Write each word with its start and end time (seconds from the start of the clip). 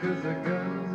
Because 0.00 0.22
the 0.22 0.34
girls 0.44 0.87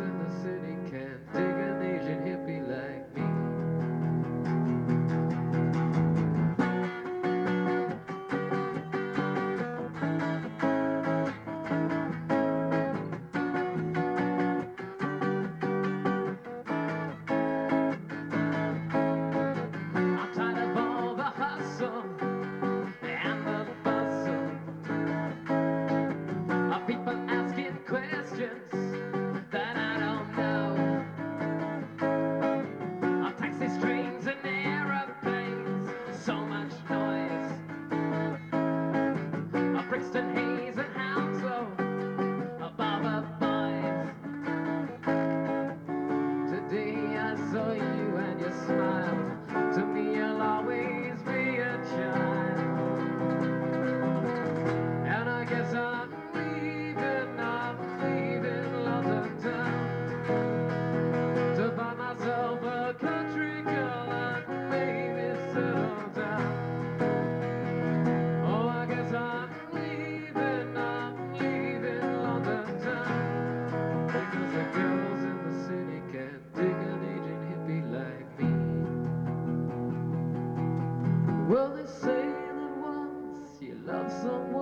love 83.94 84.12
someone, 84.12 84.53